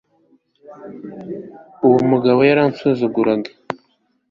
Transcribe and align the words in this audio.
uwo 1.87 2.01
mugabo 2.11 2.39
yaransuzuguraga 2.49 3.51